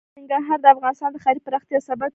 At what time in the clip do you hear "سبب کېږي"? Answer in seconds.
1.87-2.09